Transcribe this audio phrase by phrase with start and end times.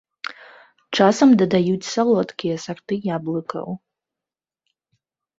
[0.97, 3.67] Часам дадаюць салодкія сарты яблыкаў.